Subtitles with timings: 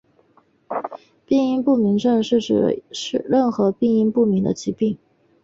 [1.27, 4.97] 病因不明症指的是任何病因不明的疾病。